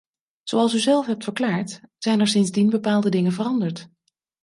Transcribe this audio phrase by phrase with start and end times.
[0.43, 3.87] Zoals u zelf hebt verklaard, zijn er sindsdien bepaalde dingen veranderd.